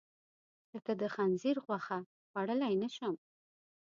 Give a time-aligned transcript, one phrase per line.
[0.73, 1.99] لکه د خنځیر غوښه،
[2.29, 3.15] خوړلی نه شم.